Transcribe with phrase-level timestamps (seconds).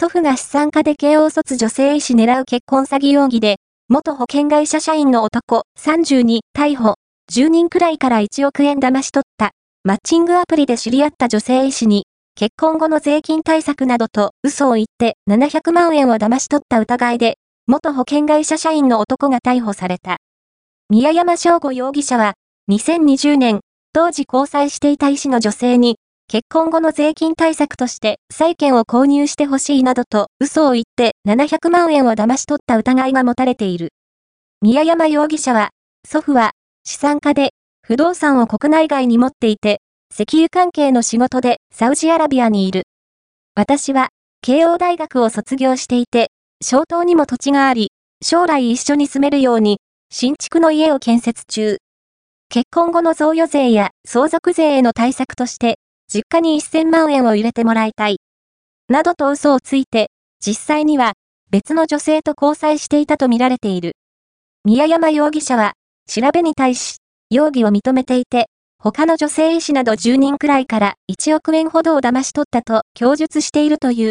[0.00, 3.56] 祖父が資産家で慶応卒女性医師狙う結婚詐欺容疑で、
[3.90, 6.94] 元保険会社社員の男32逮捕、
[7.30, 9.50] 10人くらいから1億円騙し取った、
[9.84, 17.36] マッチングアプリで知り合った女性医師に、結婚後の税金対策などと嘘を言って700万円を騙し取った疑いで、
[17.66, 20.16] 元保険会社社員の男が逮捕された。
[20.88, 22.32] 宮山翔吾容疑者は、
[22.70, 23.60] 2020年、
[23.92, 25.98] 当時交際していた医師の女性に、
[26.32, 33.88] 結婚後の税金対策として債券を購入してほしいなどと嘘を言って700万円を騙し取った疑いが持たれている。
[34.62, 35.70] 宮山容疑者は、
[36.06, 36.52] 祖父は
[36.84, 37.50] 資産家で
[37.84, 39.80] 不動産を国内外に持っていて、
[40.14, 42.84] 石油関係の仕事でサウジアラビアにいる。
[43.56, 44.10] 私は
[44.40, 46.28] 慶応大学を卒業していて、
[46.62, 47.90] 小島にも土地があり、
[48.22, 51.78] 将来一緒に住めるように新築の家を建設中。
[52.48, 55.80] 結婚後の贈与税や相続税への対策として
[56.12, 58.16] 実家に1000万円を入れてもらいたい。
[58.88, 60.10] などと嘘をついて、
[60.44, 61.12] 実際には
[61.50, 63.92] 別の女性と交際していたとみられている。
[64.64, 65.74] 宮山容疑者は、
[66.08, 66.96] 調べに対し、
[67.30, 68.46] 容疑を認めていて、
[68.82, 74.08] 他の女性医師など10人くらいから1億円ほどを騙し取ったと供述しているという。